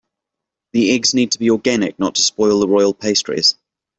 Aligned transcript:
The 0.73 0.93
eggs 0.95 1.13
need 1.13 1.33
to 1.33 1.37
be 1.37 1.51
organic 1.51 1.95
to 1.97 2.01
not 2.01 2.17
spoil 2.17 2.59
the 2.59 2.67
royal 2.67 2.95
pastries. 2.95 3.53